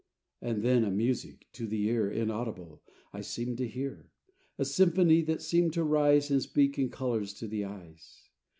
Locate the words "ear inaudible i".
1.89-3.21